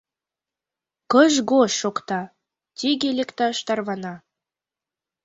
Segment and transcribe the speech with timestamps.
[1.11, 2.21] Кыж-гож шокта,
[2.77, 4.15] тӱгӧ лекташ тарвана.